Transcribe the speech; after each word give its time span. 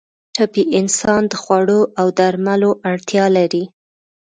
ټپي 0.35 0.63
انسان 0.79 1.21
د 1.31 1.33
خوړو 1.41 1.81
او 1.99 2.07
درملو 2.19 2.71
اړتیا 2.91 3.25
لري. 3.37 3.63